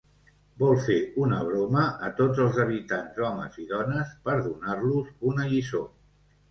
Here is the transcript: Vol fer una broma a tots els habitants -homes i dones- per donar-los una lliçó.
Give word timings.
Vol 0.61 0.79
fer 0.85 0.95
una 1.25 1.41
broma 1.49 1.83
a 2.09 2.09
tots 2.21 2.41
els 2.47 2.59
habitants 2.65 3.23
-homes 3.27 3.63
i 3.67 3.69
dones- 3.75 4.19
per 4.27 4.39
donar-los 4.51 5.15
una 5.33 5.49
lliçó. 5.55 5.87